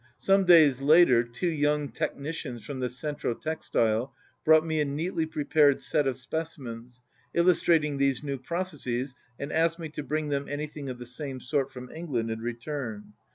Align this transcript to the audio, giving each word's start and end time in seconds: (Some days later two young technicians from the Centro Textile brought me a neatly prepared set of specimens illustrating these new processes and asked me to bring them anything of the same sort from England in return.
(Some 0.17 0.45
days 0.45 0.81
later 0.81 1.23
two 1.23 1.51
young 1.51 1.89
technicians 1.89 2.65
from 2.65 2.79
the 2.79 2.89
Centro 2.89 3.35
Textile 3.35 4.15
brought 4.43 4.65
me 4.65 4.81
a 4.81 4.83
neatly 4.85 5.27
prepared 5.27 5.79
set 5.79 6.07
of 6.07 6.17
specimens 6.17 7.03
illustrating 7.35 7.99
these 7.99 8.23
new 8.23 8.39
processes 8.39 9.13
and 9.37 9.53
asked 9.53 9.77
me 9.77 9.89
to 9.89 10.01
bring 10.01 10.29
them 10.29 10.47
anything 10.49 10.89
of 10.89 10.97
the 10.97 11.05
same 11.05 11.39
sort 11.39 11.69
from 11.69 11.91
England 11.91 12.31
in 12.31 12.39
return. 12.41 13.13